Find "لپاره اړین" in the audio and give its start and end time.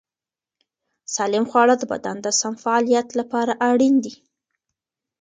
3.19-3.95